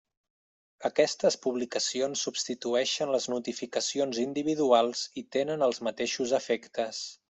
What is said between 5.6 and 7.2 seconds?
els mateixos efectes.